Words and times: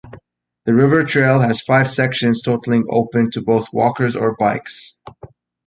The 0.65 0.73
River 0.73 1.03
Trail 1.03 1.41
has 1.41 1.61
five 1.61 1.87
sections 1.87 2.41
totalling 2.41 2.85
open 2.89 3.29
to 3.33 3.41
both 3.43 3.67
walkers 3.71 4.15
or 4.15 4.35
bikes. 4.35 4.99